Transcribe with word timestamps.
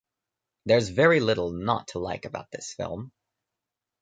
There's 0.65 0.89
very 0.89 1.19
little 1.19 1.51
not 1.51 1.89
to 1.89 1.99
like 1.99 2.25
about 2.25 2.49
this 2.49 2.73
film. 2.73 3.11